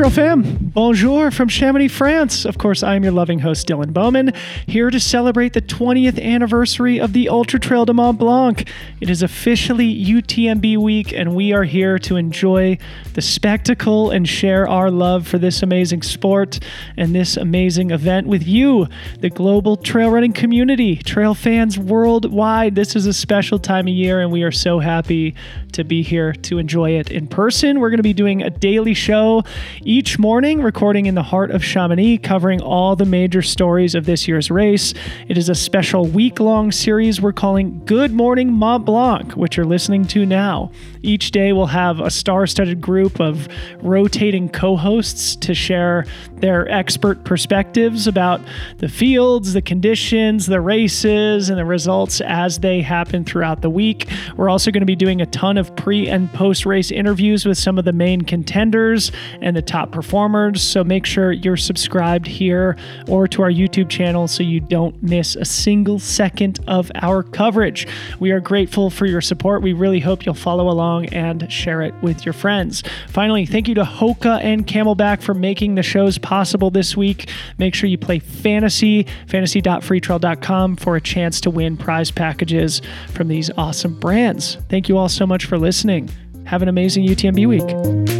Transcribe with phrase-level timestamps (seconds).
[0.00, 2.44] Trail fam, bonjour from Chamonix, France.
[2.44, 4.32] Of course, I am your loving host, Dylan Bowman,
[4.66, 8.68] here to celebrate the 20th anniversary of the Ultra Trail de Mont Blanc.
[9.00, 12.78] It is officially UTMB week, and we are here to enjoy
[13.14, 16.60] the spectacle and share our love for this amazing sport
[16.96, 18.86] and this amazing event with you,
[19.18, 22.76] the global trail running community, trail fans worldwide.
[22.76, 25.34] This is a special time of year, and we are so happy
[25.72, 27.80] to be here to enjoy it in person.
[27.80, 29.42] We're going to be doing a daily show
[29.82, 34.28] each morning, recording in the heart of Chamonix, covering all the major stories of this
[34.28, 34.92] year's race.
[35.28, 39.66] It is a special week long series we're calling Good Morning Mont Blanc, which you're
[39.66, 40.70] listening to now.
[41.02, 43.48] Each day, we'll have a star studded group of
[43.80, 46.04] rotating co hosts to share
[46.36, 48.40] their expert perspectives about
[48.78, 54.10] the fields, the conditions, the races, and the results as they happen throughout the week.
[54.36, 57.56] We're also going to be doing a ton of pre and post race interviews with
[57.56, 60.49] some of the main contenders and the top performers.
[60.58, 62.76] So make sure you're subscribed here
[63.08, 67.86] or to our YouTube channel so you don't miss a single second of our coverage.
[68.18, 69.62] We are grateful for your support.
[69.62, 72.82] We really hope you'll follow along and share it with your friends.
[73.08, 77.28] Finally, thank you to Hoka and CamelBak for making the shows possible this week.
[77.58, 82.80] Make sure you play fantasy, fantasy.freetrail.com for a chance to win prize packages
[83.12, 84.56] from these awesome brands.
[84.68, 86.10] Thank you all so much for listening.
[86.44, 88.19] Have an amazing UTMB week.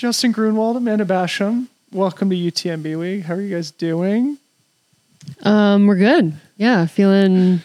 [0.00, 3.22] Justin Grunewald, Amanda Basham, welcome to UTMB week.
[3.22, 4.38] How are you guys doing?
[5.42, 6.32] Um, we're good.
[6.56, 7.60] Yeah, feeling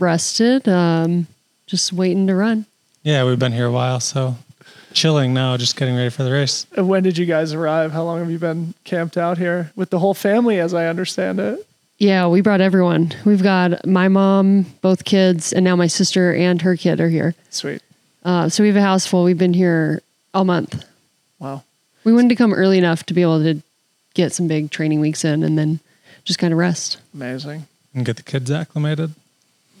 [0.00, 0.68] rested.
[0.68, 1.28] Um,
[1.68, 2.66] just waiting to run.
[3.04, 4.34] Yeah, we've been here a while, so
[4.92, 6.66] chilling now, just getting ready for the race.
[6.76, 7.92] And when did you guys arrive?
[7.92, 11.38] How long have you been camped out here with the whole family, as I understand
[11.38, 11.64] it?
[11.98, 13.14] Yeah, we brought everyone.
[13.24, 17.36] We've got my mom, both kids, and now my sister and her kid are here.
[17.50, 17.82] Sweet.
[18.24, 19.22] Uh, so we have a house full.
[19.22, 20.02] We've been here
[20.34, 20.84] all month.
[21.38, 21.62] Wow.
[22.08, 23.60] We wanted to come early enough to be able to
[24.14, 25.78] get some big training weeks in and then
[26.24, 26.96] just kind of rest.
[27.12, 27.66] Amazing.
[27.92, 29.12] And get the kids acclimated.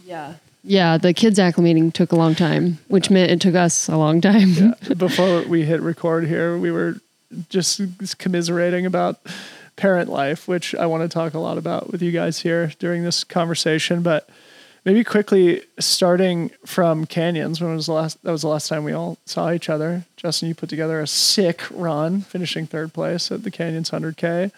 [0.04, 0.34] Yeah.
[0.62, 4.20] Yeah, the kids acclimating took a long time, which meant it took us a long
[4.20, 4.50] time.
[4.50, 4.74] Yeah.
[4.98, 6.96] Before we hit record here, we were
[7.48, 7.80] just
[8.18, 9.20] commiserating about
[9.76, 13.04] parent life, which I want to talk a lot about with you guys here during
[13.04, 14.02] this conversation.
[14.02, 14.28] But
[14.88, 18.92] maybe quickly starting from canyons when was the last that was the last time we
[18.94, 20.04] all saw each other.
[20.16, 24.50] Justin you put together a sick run finishing third place at the canyons 100k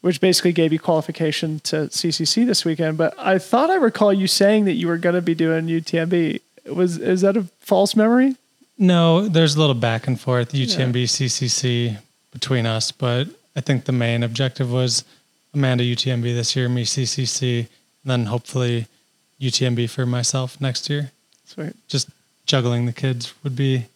[0.00, 2.98] which basically gave you qualification to ccc this weekend.
[2.98, 6.40] But i thought i recall you saying that you were going to be doing utmb
[6.66, 8.34] was is that a false memory?
[8.76, 11.98] No, there's a little back and forth, UTMB, CCC
[12.32, 15.04] between us, but I think the main objective was
[15.52, 17.68] Amanda UTMB this year, me CCC, and
[18.04, 18.86] then hopefully
[19.40, 21.12] UTMB for myself next year.
[21.46, 22.10] sweet Just
[22.46, 23.86] juggling the kids would be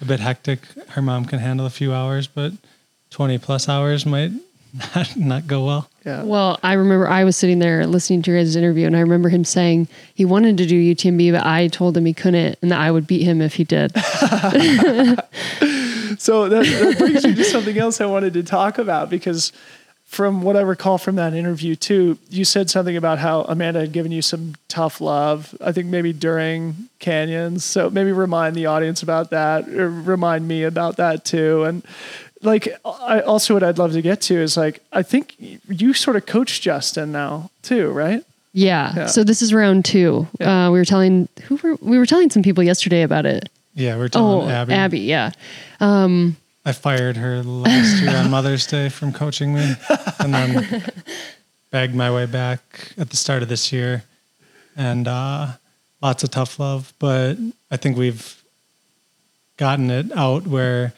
[0.00, 0.60] a bit hectic.
[0.90, 2.52] Her mom can handle a few hours, but
[3.10, 4.32] 20 plus hours might
[4.94, 5.88] not, not go well.
[6.04, 9.00] yeah Well, I remember I was sitting there listening to your guys' interview, and I
[9.00, 12.70] remember him saying he wanted to do UTMB, but I told him he couldn't, and
[12.70, 13.92] that I would beat him if he did.
[16.18, 19.50] So that, that brings me to something else I wanted to talk about because
[20.12, 23.92] from what I recall from that interview too, you said something about how Amanda had
[23.92, 25.54] given you some tough love.
[25.58, 27.64] I think maybe during canyons.
[27.64, 31.64] So maybe remind the audience about that, or remind me about that too.
[31.64, 31.82] And
[32.42, 35.34] like, I also what I'd love to get to is like, I think
[35.66, 38.22] you sort of coach Justin now too, right?
[38.52, 38.92] Yeah.
[38.94, 39.06] Yeah.
[39.06, 40.28] So this is round two.
[40.38, 40.66] Yeah.
[40.66, 43.48] Uh, we were telling who were we were telling some people yesterday about it.
[43.74, 44.74] Yeah, we're telling Oh, Abby.
[44.74, 45.00] Abby.
[45.00, 45.30] Yeah.
[46.64, 49.74] I fired her last year on Mother's Day from coaching me
[50.20, 50.82] and then
[51.70, 54.04] bagged my way back at the start of this year.
[54.76, 55.48] And uh,
[56.00, 57.36] lots of tough love, but
[57.70, 58.42] I think we've
[59.56, 60.92] gotten it out where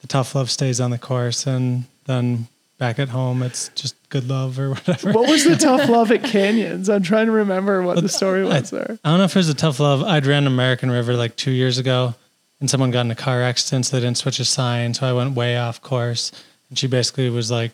[0.00, 4.26] the tough love stays on the course and then back at home it's just good
[4.26, 5.12] love or whatever.
[5.12, 6.88] What was the tough love at canyons?
[6.88, 8.98] I'm trying to remember what the story was there.
[9.04, 10.02] I don't know if it was a tough love.
[10.02, 12.14] I'd ran American River like two years ago,
[12.60, 14.94] and someone got in a car accident, so they didn't switch a sign.
[14.94, 16.30] So I went way off course,
[16.68, 17.72] and she basically was like,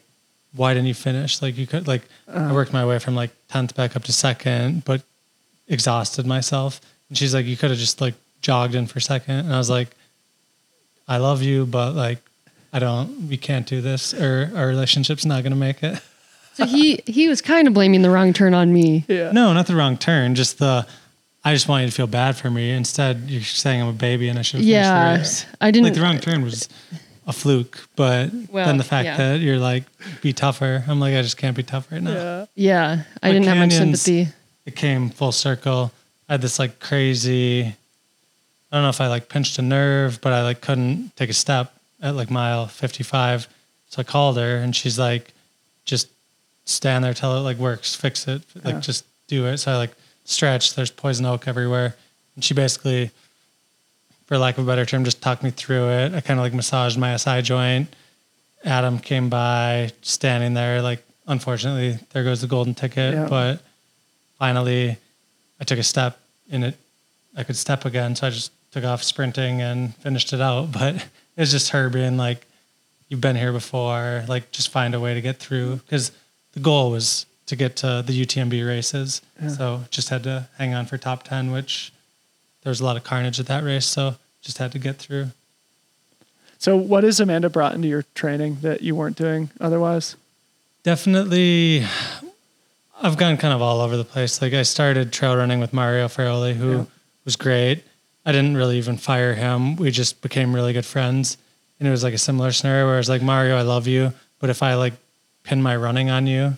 [0.54, 1.42] "Why didn't you finish?
[1.42, 4.84] Like you could like." I worked my way from like tenth back up to second,
[4.84, 5.02] but
[5.68, 6.80] exhausted myself.
[7.08, 9.34] And she's like, "You could have just like jogged in for second.
[9.34, 9.88] And I was like,
[11.08, 12.18] "I love you, but like."
[12.72, 13.28] I don't.
[13.28, 15.98] We can't do this, or our relationship's not going to make it.
[16.54, 19.04] So he he was kind of blaming the wrong turn on me.
[19.08, 19.30] Yeah.
[19.32, 20.34] No, not the wrong turn.
[20.34, 20.86] Just the.
[21.46, 22.72] I just want you to feel bad for me.
[22.72, 25.16] Instead, you're saying I'm a baby and I should have Yeah.
[25.18, 25.44] the.
[25.60, 26.68] I didn't Like the wrong turn was
[27.26, 29.16] a fluke, but Well, then the fact yeah.
[29.16, 29.84] that you're like,
[30.22, 30.82] be tougher.
[30.88, 32.12] I'm like, I just can't be tough right now.
[32.12, 32.46] Yeah.
[32.56, 33.02] Yeah.
[33.22, 34.28] I But didn't have much sympathy.
[34.64, 35.92] It came full circle.
[36.28, 37.62] I had this like crazy.
[37.62, 41.32] I don't know if I like pinched a nerve, but I like couldn't take a
[41.32, 41.72] step
[42.02, 43.46] at like mile 55.
[43.90, 45.32] So I called her and she's like,
[45.84, 46.08] just
[46.64, 48.80] stand there till it like works, fix it, like Yeah.
[48.80, 49.58] just do it.
[49.58, 49.92] So I like
[50.28, 50.76] stretched.
[50.76, 51.96] There's poison oak everywhere,
[52.34, 53.10] and she basically,
[54.26, 56.14] for lack of a better term, just talked me through it.
[56.14, 57.94] I kind of like massaged my SI joint.
[58.64, 60.82] Adam came by, standing there.
[60.82, 63.14] Like, unfortunately, there goes the golden ticket.
[63.14, 63.28] Yeah.
[63.28, 63.60] But
[64.38, 64.96] finally,
[65.60, 66.18] I took a step
[66.50, 66.76] and it.
[67.38, 70.72] I could step again, so I just took off sprinting and finished it out.
[70.72, 72.46] But it was just her being like,
[73.08, 74.24] "You've been here before.
[74.26, 76.12] Like, just find a way to get through." Because
[76.52, 79.22] the goal was to get to the UTMB races.
[79.56, 81.92] So just had to hang on for top ten, which
[82.62, 83.86] there was a lot of carnage at that race.
[83.86, 85.28] So just had to get through.
[86.58, 90.16] So, what has Amanda brought into your training that you weren't doing otherwise?
[90.84, 91.84] Definitely,
[93.02, 94.40] I've gone kind of all over the place.
[94.40, 96.84] Like I started trail running with Mario Fraioli, who Yeah.
[97.26, 97.84] was great.
[98.24, 99.76] I didn't really even fire him.
[99.76, 101.36] We just became really good friends.
[101.78, 104.14] And it was like a similar scenario where it's like, Mario, I love you.
[104.38, 104.94] But if I like
[105.44, 106.56] pin my running on you,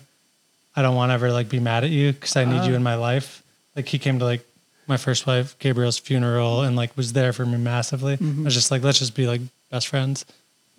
[0.79, 2.81] I don't want to ever like be mad at you because I need you in
[2.81, 3.43] my life.
[3.75, 4.47] Like he came to like
[4.87, 8.13] my first wife, Gabriel's funeral and like was there for me massively.
[8.13, 10.23] I was just like, let's just be like best friends.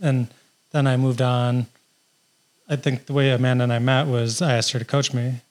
[0.01, 0.29] And
[0.71, 1.67] then I moved on.
[2.67, 5.43] I think the way Amanda and I met was I asked her to coach me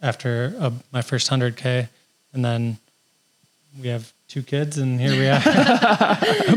[0.00, 1.90] after uh, my first 100K.
[2.32, 2.78] And then
[3.78, 5.40] we have two kids, and here we are.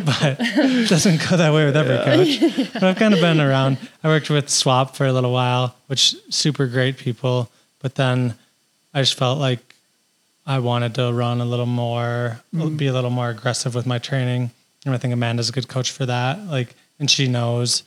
[0.06, 2.72] but it doesn't go that way with every coach.
[2.74, 3.80] But I've kind of been around.
[4.04, 7.50] I worked with Swap for a little while, which super great people.
[7.80, 8.36] But then
[8.94, 9.76] I just felt like
[10.46, 12.78] I wanted to run a little more, mm-hmm.
[12.78, 14.52] be a little more aggressive with my training.
[14.86, 16.46] And I think Amanda's a good coach for that.
[16.46, 17.84] Like, and she knows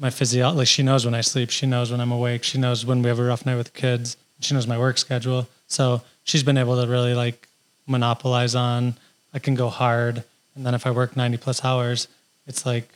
[0.00, 2.86] my physio like she knows when I sleep, she knows when I'm awake, she knows
[2.86, 5.46] when we have a rough night with the kids, she knows my work schedule.
[5.68, 7.46] So she's been able to really like
[7.86, 8.94] monopolize on
[9.34, 10.24] I can go hard
[10.54, 12.08] and then if I work 90 plus hours,
[12.46, 12.88] it's like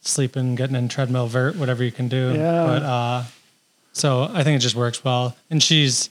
[0.00, 2.34] sleeping, getting in treadmill vert, whatever you can do.
[2.34, 2.66] Yeah.
[2.66, 3.24] But uh
[3.92, 5.36] so I think it just works well.
[5.50, 6.10] And she's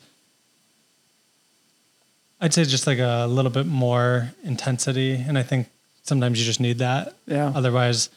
[2.39, 5.67] I'd say just like a little bit more intensity and I think
[6.03, 7.15] sometimes you just need that.
[7.25, 7.51] Yeah.
[7.55, 8.09] Otherwise,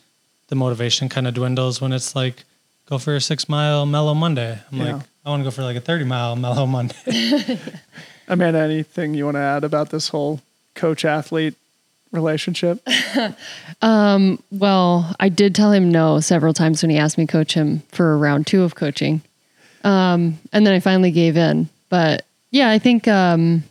[0.48, 2.44] the motivation kind of dwindles when it's like,
[2.86, 4.58] go for a six mile mellow Monday.
[4.70, 4.92] I'm Yeah.
[4.94, 6.94] like, I want to go for like a 30 mile mellow Monday.
[8.30, 10.40] Amanda, anything you want to add about this whole
[10.74, 11.54] coach athlete
[12.12, 12.80] relationship?
[14.50, 17.80] Well, I did tell him no several times when he asked me to coach him
[17.90, 19.22] for round two of coaching.
[19.82, 21.68] Um, and then I finally gave in.
[21.88, 23.64] But yeah, I think um,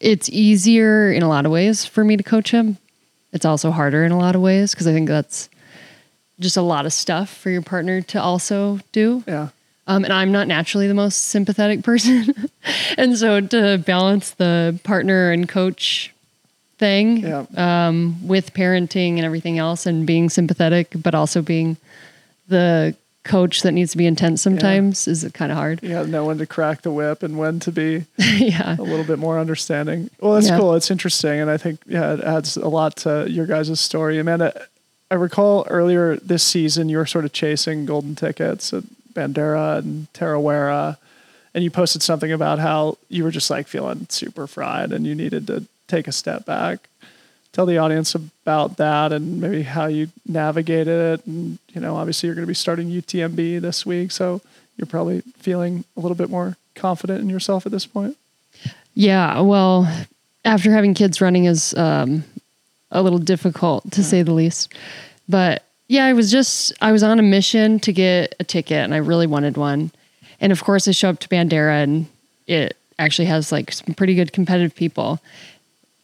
[0.00, 2.78] it's easier in a lot of ways for me to coach him.
[3.32, 5.48] It's also harder in a lot of ways because I think that's
[6.40, 9.22] just a lot of stuff for your partner to also do.
[9.26, 9.50] Yeah.
[9.86, 12.50] Um, and I'm not naturally the most sympathetic person.
[12.98, 16.12] and so to balance the partner and coach
[16.78, 17.46] thing Yeah.
[17.56, 21.76] um, with parenting and everything else and being sympathetic, but also being
[22.48, 25.80] the coach that needs to be intense sometimes is it kind of hard.
[25.82, 28.76] Yeah, know when to crack the whip and when to be yeah.
[28.78, 30.10] a little bit more understanding.
[30.20, 30.58] Well, that's Yeah.
[30.58, 30.74] cool.
[30.74, 31.40] It's interesting.
[31.40, 34.18] And I think, yeah, it adds a lot to your guys' story.
[34.20, 34.66] Amanda,
[35.10, 40.06] I recall earlier this season, you were sort of chasing golden tickets at Bandera and
[40.12, 40.96] Tarawera.
[41.56, 45.14] And you posted something about how you were just like feeling super fried and you
[45.14, 46.90] needed to take a step back.
[47.52, 51.26] Tell the audience about that and maybe how you navigated it.
[51.26, 54.10] And, you know, obviously you're going to be starting UTMB this week.
[54.12, 54.42] So
[54.76, 58.18] you're probably feeling a little bit more confident in yourself at this point.
[58.94, 59.40] Yeah.
[59.40, 59.90] Well,
[60.44, 62.22] after having kids running is um,
[62.90, 64.74] a little difficult to say the least.
[65.26, 68.92] But yeah, I was just, I was on a mission to get a ticket and
[68.92, 69.90] I really wanted one.
[70.40, 72.06] And of course, I show up to Bandera and
[72.46, 75.20] it actually has like some pretty good competitive people,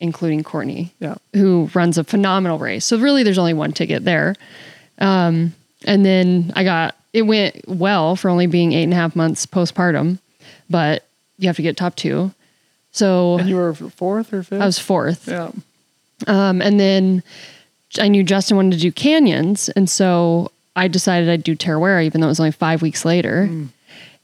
[0.01, 1.15] including Courtney, Yeah.
[1.35, 2.85] who runs a phenomenal race.
[2.85, 4.35] So really, there's only one ticket there.
[4.99, 9.15] Um, and then I got it went well for only being eight and a half
[9.15, 10.19] months postpartum,
[10.71, 11.05] but
[11.39, 12.33] you have to get top two.
[12.93, 14.61] So And you were fourth or fifth?
[14.61, 15.29] I was fourth.
[15.29, 15.51] yeah.
[16.27, 17.23] Um, and then
[18.01, 22.21] I knew Justin wanted to do canyons, and so I decided I'd do Tarawera, even
[22.21, 23.51] though it was only five weeks later.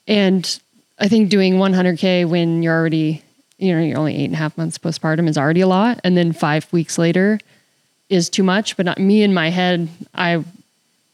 [0.08, 0.58] And
[0.98, 3.22] I think doing 100k when you're already,
[3.58, 6.16] you know, you're only eight and a half months postpartum is already a lot, and
[6.16, 7.38] then five weeks later
[8.08, 8.76] is too much.
[8.76, 10.42] But not me in my head, I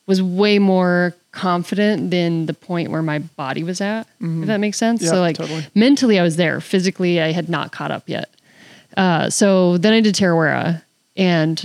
[0.06, 4.06] was way more confident than the point where my body was at.
[4.42, 5.02] If that makes sense.
[5.02, 5.66] Yeah, so like totally.
[5.74, 6.60] mentally, I was there.
[6.60, 8.30] Physically, I had not caught up yet.
[8.96, 10.82] Uh, so then I did Tarawera
[11.16, 11.64] and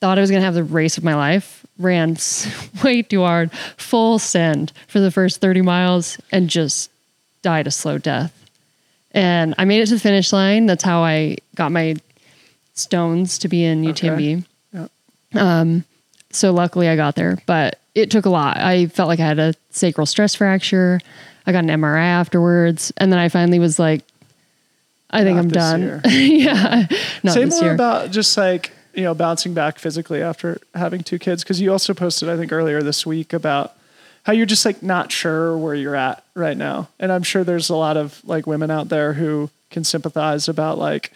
[0.00, 1.64] thought I was going to have the race of my life.
[1.78, 2.16] Ran
[2.84, 6.90] way too hard, full send for the first 30 miles and just
[7.42, 8.32] died a slow death.
[9.12, 10.66] And I made it to the finish line.
[10.66, 11.96] That's how I got my
[12.74, 14.44] stones to be in UTMB.
[14.72, 14.88] Yeah.
[15.34, 15.84] Um,
[16.30, 18.58] so luckily I got there, but it took a lot.
[18.58, 21.00] I felt like I had a sacral stress fracture.
[21.46, 24.02] I got an MRI afterwards, and then I finally was like,
[25.10, 26.00] I think Not I'm done.
[26.10, 26.86] yeah.
[27.22, 27.74] Not Say more year.
[27.74, 31.94] about just like you know bouncing back physically after having two kids because you also
[31.94, 33.74] posted I think earlier this week about
[34.24, 37.68] how you're just like not sure where you're at right now, and I'm sure there's
[37.68, 41.12] a lot of like women out there who can sympathize about like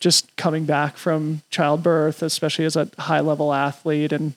[0.00, 4.32] just coming back from childbirth, especially as a high level athlete and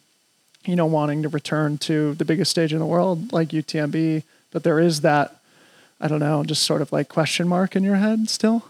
[0.65, 4.63] you know wanting to return to the biggest stage in the world like UTMB, but
[4.63, 5.39] there is that
[6.01, 8.65] I don't know, just sort of like question mark in your head still.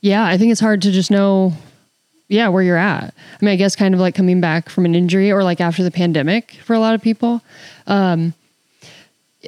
[0.00, 1.52] yeah, I think it's hard to just know,
[2.28, 3.14] yeah, where you're at.
[3.14, 5.82] I mean, I guess kind of like coming back from an injury or like after
[5.82, 7.42] the pandemic for a lot of people.
[7.86, 8.34] Um,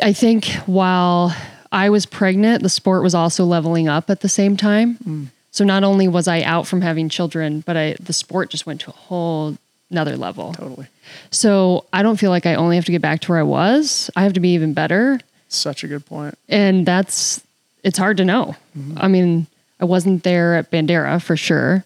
[0.03, 1.35] I think while
[1.73, 5.31] I was pregnant, the sport was also leveling up at the same time.
[5.51, 8.83] So not only was I out from having children, but I the sport just went
[8.83, 9.57] to a whole
[9.91, 10.53] another level.
[10.53, 10.87] Totally.
[11.31, 14.11] So I don't feel like I only have to get back to where I was.
[14.17, 15.19] I have to be even better.
[15.49, 16.37] Such a good point.
[16.49, 17.41] And that's,
[17.85, 18.57] it's hard to know.
[18.97, 19.47] I mean,
[19.81, 21.85] I wasn't there at Bandera for sure,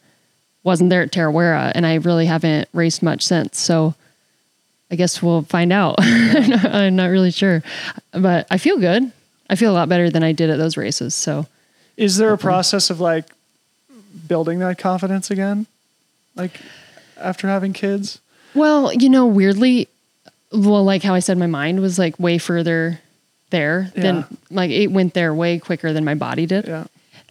[0.63, 3.59] wasn't there at Tarawera, and I really haven't raced much since.
[3.59, 3.95] So
[4.91, 5.97] I guess we'll find out.
[6.01, 7.63] I'm not really sure.
[8.13, 9.11] But I feel good.
[9.49, 11.15] I feel a lot better than I did at those races.
[11.15, 11.47] So
[11.97, 13.25] Is there a process of like
[14.29, 15.67] building that confidence again?
[16.37, 16.61] Like
[17.17, 18.21] after having kids?
[18.55, 19.89] Well, you know, weirdly,
[20.53, 23.01] well, like how I said, my mind was like way further
[23.51, 24.03] there Yeah.
[24.03, 26.67] than like it went there way quicker than my body did.
[26.69, 26.85] Yeah.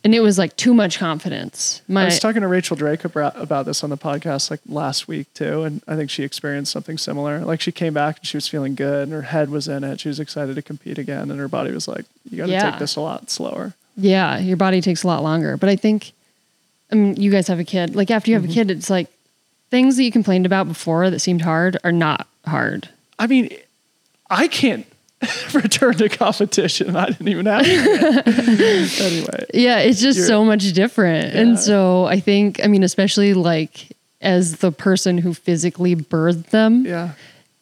[0.04, 1.82] And it was like too much confidence.
[1.94, 5.34] I was talking to Rachel Drake about, about this on the podcast like last week
[5.34, 7.40] too, and I think she experienced something similar.
[7.40, 10.00] Like she came back and she was feeling good, and her head was in it.
[10.00, 12.72] She was excited to compete again, and her body was like, "You got to Yeah.
[12.72, 15.58] take this a lot slower." yeah, your body takes a lot longer.
[15.58, 16.14] But I think,
[16.92, 17.96] I mean, you guys have a kid.
[17.96, 18.54] Like after you have a mm-hmm.
[18.54, 19.10] kid, it's like
[19.70, 22.90] things that you complained about before that seemed hard are not hard.
[23.18, 23.50] I mean,
[24.30, 24.86] I can't
[25.54, 26.96] return to competition.
[26.96, 29.02] I didn't even have it.
[29.02, 29.46] anyway.
[29.54, 31.34] Yeah, it's just so much different.
[31.34, 31.42] Yeah.
[31.42, 33.88] And so I think, I mean, especially like
[34.22, 37.12] as the person who physically birthed them, Yeah.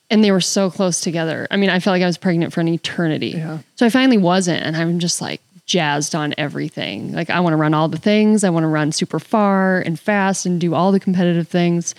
[0.09, 1.47] and they were so close together.
[1.51, 3.29] I mean, I felt like I was pregnant for an eternity.
[3.37, 3.59] Yeah.
[3.75, 7.11] So I finally wasn't, and I'm just like jazzed on everything.
[7.13, 8.43] Like I want to run all the things.
[8.43, 11.93] I want to run super far and fast and do all the competitive things.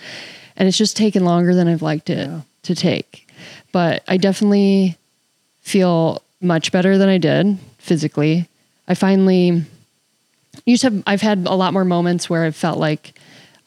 [0.57, 2.41] And it's just taken longer than I've liked it Yeah.
[2.63, 3.29] to take.
[3.71, 4.97] But I definitely
[5.61, 8.47] feel much better than I did physically.
[8.87, 9.63] I finally
[10.65, 13.13] used to have I've had a lot more moments where I've felt like,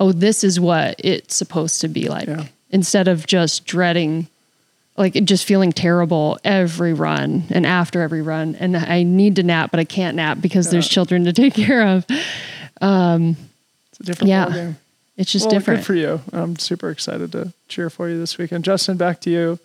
[0.00, 2.28] oh, this is what it's supposed to be like.
[2.28, 2.46] Yeah.
[2.70, 4.28] Instead of just dreading
[4.96, 9.70] like just feeling terrible every run and after every run and I need to nap
[9.70, 12.06] but I can't nap because there's children to take care of.
[12.80, 13.36] Um,
[13.90, 14.72] it's a different Yeah.
[15.16, 15.80] It's just well, different.
[15.80, 16.20] Good for you.
[16.32, 18.64] I'm super excited to cheer for you this weekend.
[18.64, 19.58] Justin, back to you.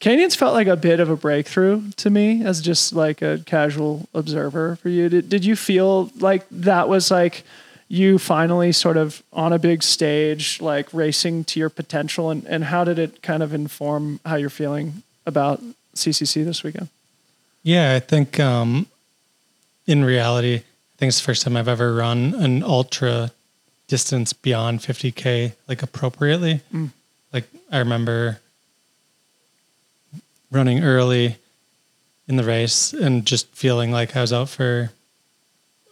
[0.00, 4.08] Canyons felt like a bit of a breakthrough to me as just like a casual
[4.12, 5.08] observer for you.
[5.08, 7.44] Did, did you feel like that was like
[7.88, 12.30] you finally sort of on a big stage, like racing to your potential?
[12.30, 15.62] And, and how did it kind of inform how you're feeling about
[15.94, 16.88] CCC this weekend?
[17.62, 18.86] Yeah, I think um,
[19.86, 23.30] in reality, I think it's the first time I've ever run an ultra
[23.86, 26.60] distance beyond 50k like appropriately.
[27.32, 28.40] Like I remember
[30.54, 31.36] running early
[32.26, 34.92] in the race and just feeling like I was out for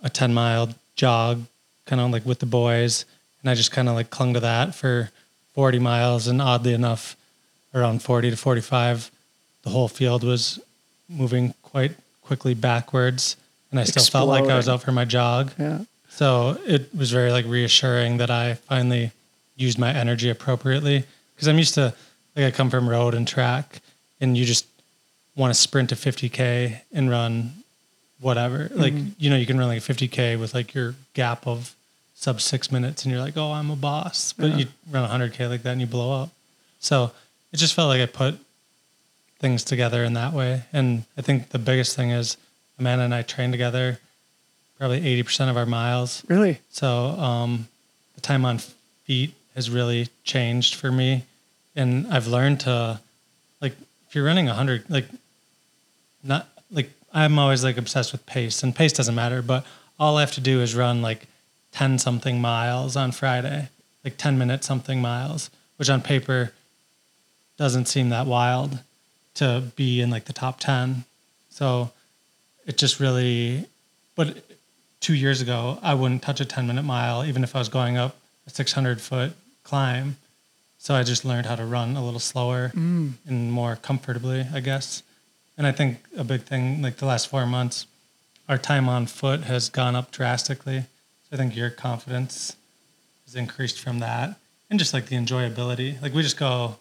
[0.02, 1.42] a 10 mile jog,
[1.85, 3.04] kind of like with the boys,
[3.40, 5.11] and I just kind of like clung to that for
[5.54, 6.26] 40 miles.
[6.26, 7.16] And oddly enough,
[7.75, 9.11] around 40 to 45,
[9.62, 10.61] the whole field was
[11.09, 11.92] moving quite
[12.23, 13.37] quickly backwards,
[13.71, 15.52] and I still felt like I was out for my jog.
[15.59, 15.81] Yeah.
[16.09, 19.12] So it was very like reassuring that I finally
[19.57, 21.04] used my energy appropriately
[21.35, 21.95] because I'm used to
[22.37, 23.81] like I come from road and track
[24.22, 24.66] and you just
[25.36, 27.52] want to sprint to 50k and run
[28.20, 28.70] whatever.
[28.74, 31.74] Like you know you can run like a 50k with like your gap of
[32.14, 34.56] sub 6 minutes and you're like, "Oh, I'm a boss." But Yeah.
[34.58, 36.30] you run 100k like that and you blow up.
[36.80, 37.12] So
[37.52, 38.38] it just felt like I put
[39.38, 40.62] things together in that way.
[40.72, 42.36] And I think the biggest thing is
[42.78, 43.98] Amanda and I train together
[44.78, 46.22] probably 80% of our miles.
[46.28, 46.60] Really?
[46.70, 47.68] So um,
[48.14, 48.58] the time on
[49.04, 51.24] feet has really changed for me.
[51.76, 53.00] And I've learned to,
[53.60, 53.74] like,
[54.12, 55.07] if you're running 100, like,
[56.23, 59.64] not like I'm always like obsessed with pace, and pace doesn't matter, but
[59.99, 61.28] all I have to do is run like
[61.73, 63.71] 10 something miles on Friday,
[64.04, 66.52] like 10 minute something miles, which on paper
[67.57, 68.81] doesn't seem that wild
[69.37, 71.04] to be in like the top 10.
[71.49, 71.90] So
[72.66, 73.64] it just really,
[74.14, 74.45] but
[75.00, 77.97] two years ago, I wouldn't touch a 10 minute mile, even if I was going
[77.97, 78.16] up
[78.47, 79.33] a 600 foot
[79.64, 80.19] climb.
[80.82, 83.12] So I just learned how to run a little slower Mm.
[83.24, 85.04] and more comfortably, I guess.
[85.56, 87.86] And I think a big thing, like the last four months,
[88.48, 90.80] our time on foot has gone up drastically.
[90.80, 92.56] So I think your confidence
[93.26, 94.34] has increased from that.
[94.70, 96.02] And just like the enjoyability.
[96.02, 96.78] Like we just go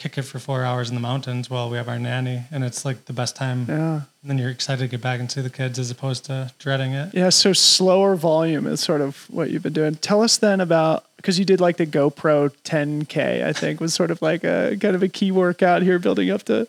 [0.00, 2.44] kick it for four hours in the mountains while we have our nanny.
[2.50, 3.66] And it's like the best time.
[3.68, 4.00] Yeah.
[4.22, 6.92] And then you're excited to get back and see the kids as opposed to dreading
[6.92, 7.12] it.
[7.12, 9.96] Yeah, so slower volume is sort of what you've been doing.
[9.96, 14.10] Tell us then about because you did like the GoPro 10K, I think was sort
[14.10, 16.66] of like a kind of a key workout here building up to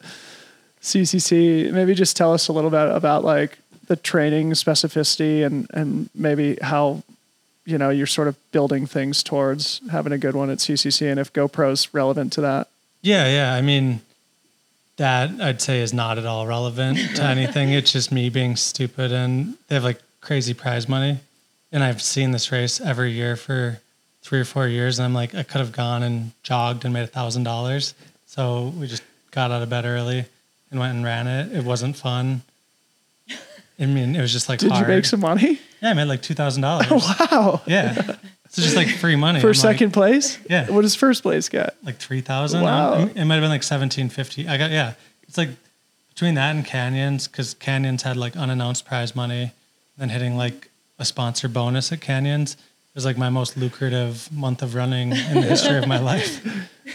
[0.81, 1.71] CCC.
[1.71, 3.57] Maybe just tell us a little bit about like
[3.87, 7.03] the training specificity and and maybe how
[7.65, 11.19] you know you're sort of building things towards having a good one at CCC and
[11.19, 12.67] if GoPro's relevant to that.
[13.01, 13.53] Yeah, yeah.
[13.53, 14.01] I mean,
[14.97, 17.71] that I'd say is not at all relevant to anything.
[17.71, 21.19] It's just me being stupid, and they have like crazy prize money.
[21.71, 23.79] And I've seen this race every year for
[24.21, 27.03] three or four years, and I'm like, I could have gone and jogged and made
[27.03, 27.93] a thousand dollars.
[28.27, 30.25] So we just got out of bed early
[30.69, 31.51] and went and ran it.
[31.55, 32.41] It wasn't fun.
[33.79, 34.87] I mean, it was just like Did hard.
[34.87, 35.59] you make some money?
[35.81, 36.87] Yeah, I made like two thousand dollars.
[36.91, 37.61] Wow.
[37.65, 38.15] Yeah,
[38.51, 40.37] so just like free money For I'm like- second place?
[40.49, 40.69] Yeah.
[40.69, 41.75] What does first place get?
[41.83, 42.63] like three thousand.
[42.63, 42.95] Wow.
[43.15, 44.47] It might have been like seventeen fifty.
[44.47, 44.93] I got yeah.
[45.27, 45.49] It's like
[46.09, 49.53] between that and Canyons, because Canyons had like unannounced prize money,
[49.97, 52.57] then hitting like a sponsor bonus at Canyons.
[52.91, 56.45] It was like my most lucrative month of running in the history of my life.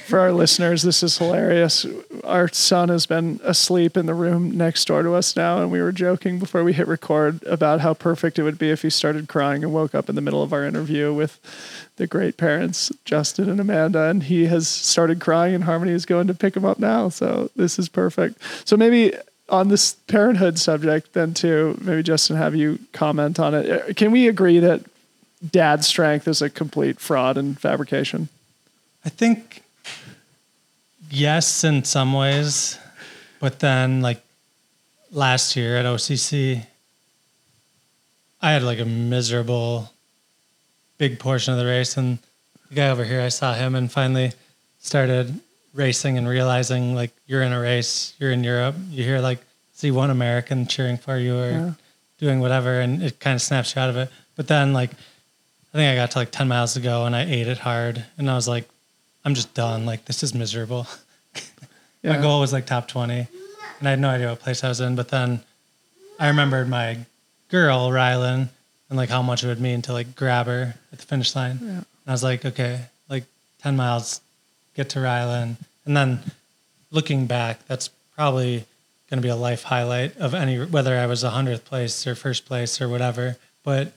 [0.05, 1.87] For our listeners, this is hilarious.
[2.23, 5.81] Our son has been asleep in the room next door to us now, and we
[5.81, 9.27] were joking before we hit record about how perfect it would be if he started
[9.27, 11.41] crying and woke up in the middle of our interview with
[11.97, 16.27] the great parents, Justin and Amanda, and he has started crying, and Harmony is going
[16.27, 17.09] to pick him up now.
[17.09, 18.39] So this is perfect.
[18.69, 19.15] So maybe
[19.49, 23.97] on this parenthood subject, then too, maybe Justin, have you comment on it?
[23.97, 24.83] Can we agree that
[25.51, 28.29] dad's strength is a complete fraud and fabrication?
[29.05, 29.63] I think
[31.11, 32.79] yes, in some ways,
[33.41, 34.23] but then like
[35.13, 36.65] last year at OCC,
[38.43, 39.91] I had like a miserable
[40.99, 42.19] big portion of the race, and
[42.69, 44.33] the guy over here, I saw him and finally
[44.81, 45.41] started
[45.75, 49.39] racing and realizing like you're in a race, you're in Europe, you hear like
[49.75, 51.73] see one American cheering for you or Yeah.
[52.19, 54.11] doing whatever, and it kind of snaps you out of it.
[54.37, 54.91] But then like
[55.77, 58.03] I think I got to like 10 miles to go and I ate it hard.
[58.17, 58.67] And I was like,
[59.27, 59.85] I'm just done.
[59.85, 60.87] Like, this is miserable.
[62.03, 63.29] My goal was like top 20.
[63.81, 64.97] And I had no idea what place I was in.
[64.97, 65.41] But then
[66.19, 67.01] I remembered my
[67.51, 68.49] girl, Rylan,
[68.89, 71.59] and like how much it would mean to like grab her at the finish line.
[71.61, 73.25] And I was like, okay, like
[73.59, 74.23] 10 miles,
[74.73, 75.57] get to Rylan.
[75.85, 76.21] And then
[76.91, 78.65] looking back, that's probably
[79.11, 82.47] going to be a life highlight of any, whether I was 100th place or first
[82.47, 83.37] place or whatever.
[83.63, 83.93] But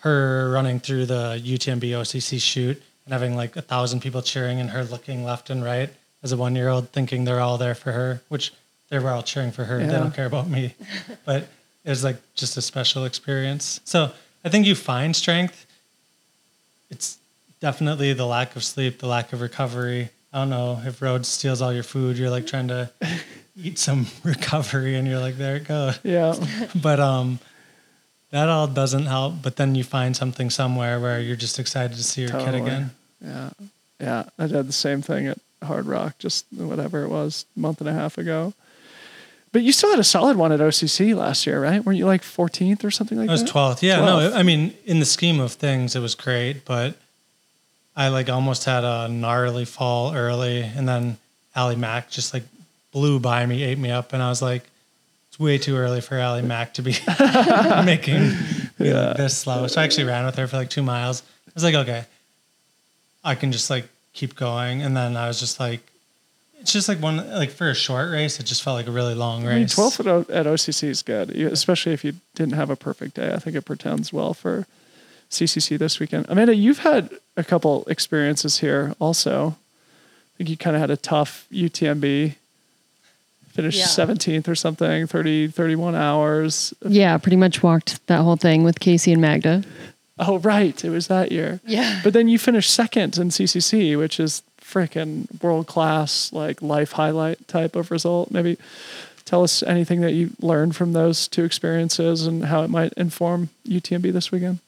[0.00, 4.70] her running through the UTMB OCC chute and having like a thousand people cheering and
[4.70, 5.90] her looking left and right
[6.22, 8.52] as a one year old thinking they're all there for her, which
[8.90, 9.78] they were all cheering for her.
[9.78, 10.74] They don't care about me.
[11.24, 11.48] but
[11.84, 13.80] it was like just a special experience.
[13.84, 14.10] So
[14.44, 15.66] I think you find strength.
[16.90, 17.18] It's
[17.60, 20.10] definitely the lack of sleep, the lack of recovery.
[20.32, 22.90] I don't know if road steals all your food, you're like trying to
[23.56, 26.34] eat some recovery and you're like, there it goes Yeah.
[26.80, 27.38] but um
[28.30, 32.02] that all doesn't help but then you find something somewhere where you're just excited to
[32.04, 33.50] see your kid again Yeah.
[34.00, 34.24] Yeah.
[34.38, 37.92] I did the same thing at Hardrock, just whatever it was, a month and a
[37.92, 38.54] half ago.
[39.50, 41.84] But you still had a solid one at OCC last year, right?
[41.84, 43.32] Weren't you like 14th or something like that?
[43.32, 43.50] i was that?
[43.50, 44.30] 12th yeah 12th.
[44.30, 46.94] no i mean in the scheme of things it was great but
[47.96, 51.16] i like almost had a gnarly fall early and then
[51.56, 52.44] ali mack just like
[52.92, 54.62] blew by me ate me up and i was like
[55.38, 56.92] it's way too early for ali mack to be
[57.84, 58.32] making
[58.78, 59.12] Yeah.
[59.16, 61.74] this slow so i actually ran with her for like two miles i was like
[61.74, 62.04] okay
[63.24, 65.80] i can just like keep going and then i was just like
[66.60, 69.14] it's just like one like for a short race it just felt like a really
[69.14, 72.54] long race I mean, 12th at, O- at OCC is good, especially if you didn't
[72.54, 73.32] have a perfect day.
[73.32, 74.66] I think it pretends well for
[75.30, 76.26] CCC this weekend.
[76.28, 79.50] Amanda, you've had a couple experiences here also.
[79.50, 82.34] I think you kind of had a tough UTMB,
[83.58, 83.86] finished Yeah.
[84.06, 86.72] 17th or something, 30, 31 hours.
[86.86, 89.64] Yeah, pretty much walked that whole thing with Kaci and Magda.
[90.16, 90.84] Oh, right.
[90.84, 91.58] It was that year.
[91.66, 92.00] Yeah.
[92.04, 97.48] But then you finished second in CCC, which is freaking world class, like life highlight
[97.48, 98.30] type of result.
[98.30, 98.58] Maybe
[99.24, 103.48] tell us anything that you learned from those two experiences and how it might inform
[103.66, 104.60] UTMB this weekend.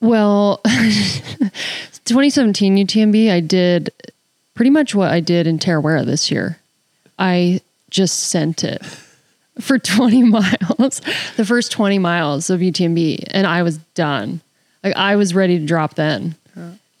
[0.00, 3.90] Well, 2017 UTMB, I did
[4.54, 6.58] pretty much what I did in Tarawera this year.
[7.18, 8.82] I just sent it.
[9.60, 11.00] for 20 miles,
[11.36, 14.40] the first 20 miles of UTMB, and I was done.
[14.84, 16.36] Like I was ready to drop then.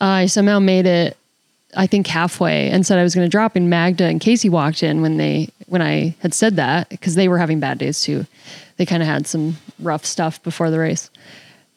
[0.00, 1.16] I somehow made it,
[1.76, 3.56] I think halfway, and said I was going to drop.
[3.56, 7.28] And Magda and Kaci walked in when they when I had said that because they
[7.28, 8.26] were having bad days too.
[8.76, 11.10] They kind of had some rough stuff before the race,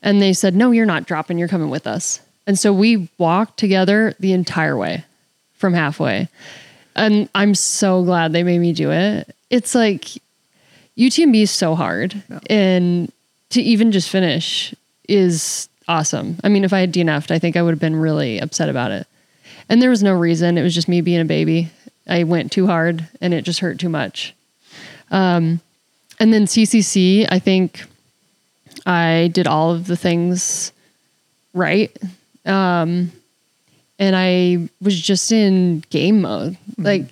[0.04, 1.38] and they said, "No, you're not dropping.
[1.40, 5.04] You're coming with us." And so we walked together the entire way
[5.58, 6.28] from halfway.
[6.96, 9.34] And I'm so glad they made me do it.
[9.50, 10.10] It's like
[10.98, 12.22] UTMB is so hard.
[12.50, 13.12] And
[13.50, 14.74] to even just finish
[15.08, 16.38] is awesome.
[16.44, 18.92] I mean, if I had DNF'd, I think I would have been really upset about
[18.92, 19.08] it.
[19.70, 20.58] And there was no reason.
[20.58, 21.70] It was just me being a baby.
[22.08, 24.34] I went too hard and it just hurt too much.
[25.12, 25.62] Um,
[26.20, 27.84] and then CCC, I think
[28.86, 30.72] I did all of the things
[31.54, 31.96] right.
[32.46, 33.12] Um,
[34.02, 36.58] and I was just in game mode.
[36.78, 37.06] Like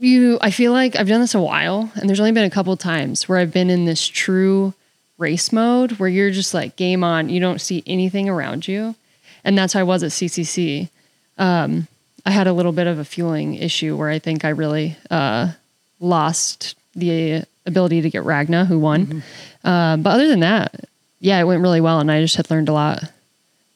[0.00, 2.76] you, I feel like I've done this a while, and there's only been a couple
[2.76, 4.74] times where I've been in this true
[5.16, 7.28] race mode where you're just like game on.
[7.28, 8.96] You don't see anything around you,
[9.44, 10.90] and that's how I was at CCC.
[11.38, 11.86] Um,
[12.26, 15.52] I had a little bit of a fueling issue where I think I really uh,
[16.00, 19.22] lost the ability to get Ragna, who won.
[19.62, 20.88] Uh, but other than that,
[21.20, 23.04] yeah, it went really well, and I just had learned a lot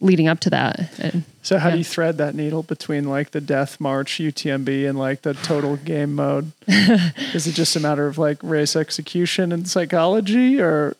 [0.00, 0.90] leading up to that.
[0.98, 4.98] And, So how do you thread that needle between like the death march UTMB and
[4.98, 6.52] like the total game mode?
[6.68, 10.96] Is it just a matter of like race execution and psychology, or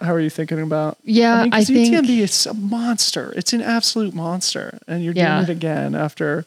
[0.00, 0.98] how are you thinking about?
[1.02, 3.32] Yeah, I, mean, I think- UTMB is a monster.
[3.36, 5.38] It's an absolute monster, and you're Yeah.
[5.38, 6.44] doing it again after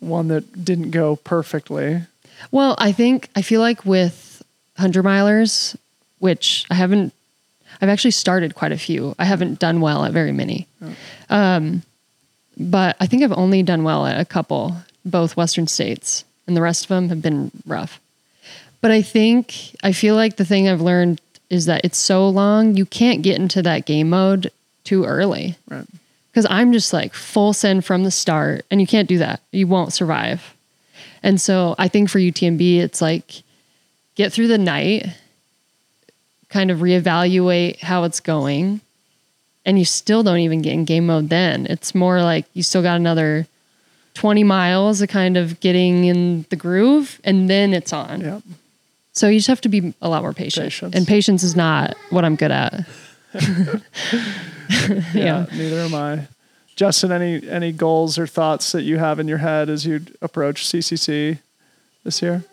[0.00, 2.02] one that didn't go perfectly.
[2.50, 4.42] Well, I think I feel like with
[4.76, 5.74] hundred milers,
[6.18, 7.14] which I haven't,
[7.80, 9.14] I've actually started quite a few.
[9.18, 10.66] I haven't done well at very many,
[11.30, 11.82] um,
[12.56, 16.62] but I think I've only done well at a couple, both Western states, and the
[16.62, 18.00] rest of them have been rough.
[18.80, 22.76] But I think I feel like the thing I've learned is that it's so long,
[22.76, 24.50] you can't get into that game mode
[24.84, 25.86] too early Right.
[26.30, 29.40] because I'm just like full send from the start, and you can't do that.
[29.52, 30.54] You won't survive.
[31.22, 33.42] And so I think for UTMB, it's like
[34.14, 35.06] get through the night,
[36.48, 38.80] kind of reevaluate how it's going,
[39.64, 41.66] and you still don't even get in game mode then.
[41.66, 43.46] It's more like you still got another
[44.14, 48.20] 20 miles of kind of getting in the groove, and then it's on.
[48.20, 48.40] Yeah.
[49.12, 50.66] So you just have to be a lot more patient.
[50.66, 50.94] Patience.
[50.94, 52.86] And patience is not what I'm good at.
[55.14, 55.46] Yeah.
[55.52, 56.28] Neither am I.
[56.74, 60.66] Justin, any any goals or thoughts that you have in your head as you approach
[60.66, 61.38] CCC
[62.04, 62.44] this year?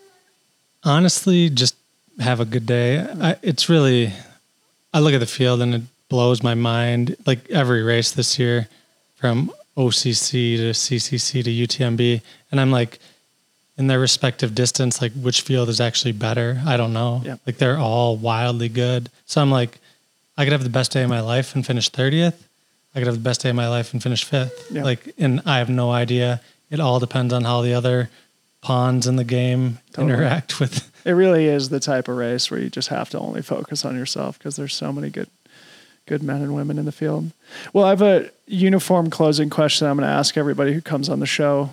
[0.82, 1.76] Honestly, just
[2.20, 2.98] have a good day.
[3.00, 4.12] I, it's really,
[4.92, 7.16] I look at the field and it blows my mind.
[7.26, 8.68] Like every race this year,
[9.16, 12.98] from OCC to CCC to UTMB, and I'm like,
[13.76, 16.62] in their respective distance, like which field is actually better?
[16.64, 17.22] I don't know.
[17.24, 17.40] Yep.
[17.46, 19.10] Like they're all wildly good.
[19.26, 19.78] So I'm like,
[20.36, 22.34] I could have the best day of my life and finish 30th.
[22.94, 24.70] I could have the best day of my life and finish fifth.
[24.70, 26.40] Like, and I have no idea.
[26.70, 28.10] It all depends on how the other
[28.60, 30.12] pawns in the game Totally.
[30.14, 30.90] interact with.
[31.04, 33.96] It really is the type of race where you just have to only focus on
[33.96, 35.28] yourself because there's so many good
[36.06, 37.30] good men and women in the field.
[37.72, 41.20] Well, I have a uniform closing question I'm going to ask everybody who comes on
[41.20, 41.70] the show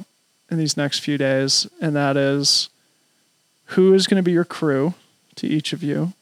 [0.50, 2.70] in these next few days, and that is
[3.65, 4.94] who is going to be your crew
[5.36, 6.13] to each of you?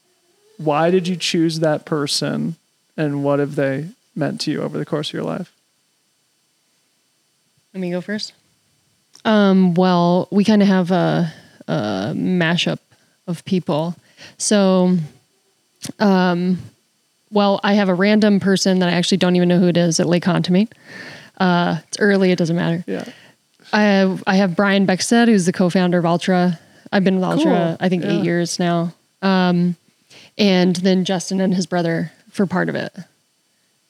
[0.56, 2.56] Why did you choose that person
[2.96, 5.52] and what have they meant to you over the course of your life?
[7.72, 8.32] Let me go first.
[9.24, 11.32] Um, well, we kind of have a,
[11.68, 12.78] a mashup
[13.26, 13.94] of people.
[14.38, 14.96] So,
[15.98, 16.58] um,
[17.30, 20.00] well, I have a random person that I actually don't even know who it is
[20.00, 20.70] at Les Contamines.
[21.38, 22.84] Uh, it's early; it doesn't matter.
[22.86, 23.04] Yeah.
[23.72, 26.58] I have I have Brian Beckstead, who's the co-founder of Altra.
[26.92, 27.76] I've been with Altra, Cool.
[27.78, 28.10] I think, Yeah.
[28.18, 28.92] eight years now.
[29.22, 29.76] Um,
[30.36, 32.92] and then Justin and his brother for part of it.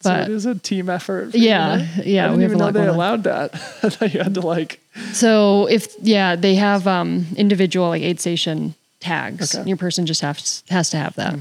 [0.03, 1.35] So it is a team effort.
[1.35, 3.55] you, Yeah, yeah, I didn't even know they allowed that.
[3.83, 4.81] I thought you had to like.
[5.13, 9.55] So if yeah, they have um, individual like aid station tags.
[9.55, 9.69] Okay.
[9.69, 11.39] Your person just has has to have that.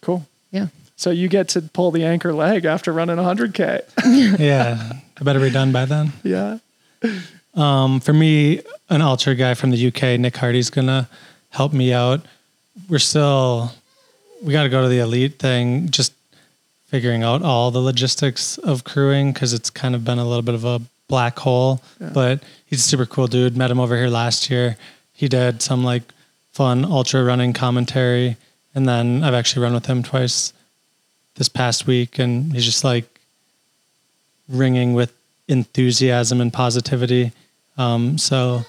[0.00, 0.26] Cool.
[0.50, 0.68] Yeah.
[0.96, 4.38] So you get to pull the anchor leg after running 100k.
[4.38, 6.12] yeah, I better be done by then.
[6.22, 6.58] yeah.
[7.54, 11.08] Um, for me, an ultra guy from the UK, Nick Hardy's gonna
[11.50, 12.20] help me out.
[12.88, 13.72] We're still,
[14.42, 16.12] we got to go to the elite thing, just
[16.86, 20.54] figuring out all the logistics of crewing because it's kind of been a little bit
[20.54, 21.82] of a black hole.
[22.00, 23.56] But he's a super cool dude.
[23.56, 24.76] Met him over here last year.
[25.12, 26.02] He did some like
[26.58, 28.36] fun ultra running commentary,
[28.74, 30.52] and then I've actually run with him twice
[31.36, 33.20] this past week, and he's just like
[34.48, 35.12] ringing with
[35.46, 37.30] enthusiasm and positivity.
[37.76, 38.64] Um, so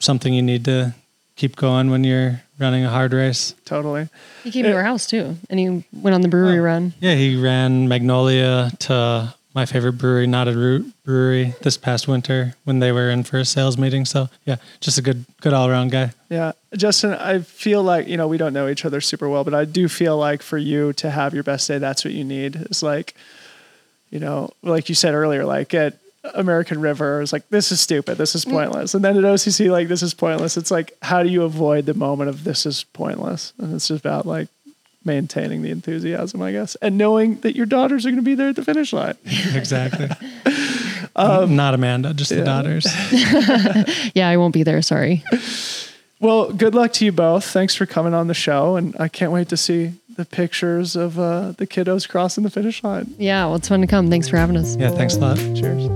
[0.00, 0.94] something you need to
[1.34, 3.54] keep going when you're running a hard race.
[3.64, 4.10] Totally.
[4.44, 6.92] He came to our house too, and he went on the brewery run.
[7.00, 12.78] Yeah, he ran Magnolia to my favorite brewery, Knotted Root Brewery, this past winter when
[12.78, 14.04] they were in for a sales meeting.
[14.04, 16.12] So yeah, just a good, good all around guy.
[16.28, 16.52] Yeah.
[16.76, 19.64] Justin, I feel like, you know, we don't know each other super well, but I
[19.64, 22.56] do feel like for you to have your best day, that's what you need.
[22.56, 23.14] It's like,
[24.10, 25.98] you know, like you said earlier, like at
[26.34, 28.18] American River, it's like, this is stupid.
[28.18, 28.52] This is mm.
[28.52, 28.94] pointless.
[28.94, 30.56] And then at OCC, like, this is pointless.
[30.56, 33.52] It's like, how do you avoid the moment of this is pointless?
[33.58, 34.48] And it's just about like
[35.04, 38.48] maintaining the enthusiasm, I guess, and knowing that your daughters are going to be there
[38.50, 39.16] at the finish line.
[39.54, 40.08] Exactly.
[41.16, 42.86] Not Amanda, just the daughters.
[44.14, 44.80] Yeah, I won't be there.
[44.82, 45.22] Sorry.
[46.20, 47.44] Well, good luck to you both.
[47.44, 48.76] Thanks for coming on the show.
[48.76, 52.84] And I can't wait to see the pictures of uh, the kiddos crossing the finish
[52.84, 53.14] line.
[53.18, 54.10] Yeah, well, it's fun to come.
[54.10, 54.76] Thanks for having us.
[54.76, 55.36] Yeah, thanks a lot.
[55.36, 55.88] Cheers.